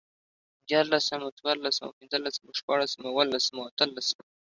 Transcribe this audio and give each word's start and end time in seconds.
ديارلسمو، 0.67 1.27
څوارلسمو، 1.39 1.95
پنځلسمو، 1.97 2.49
شپاړسمو، 2.59 3.07
اوولسمو، 3.11 3.61
اتلسمو 3.69 4.23